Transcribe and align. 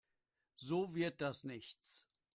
So 0.57 0.95
wird 0.95 1.21
das 1.21 1.43
nichts. 1.43 2.07